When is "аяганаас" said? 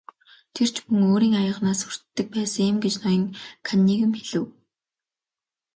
1.41-1.81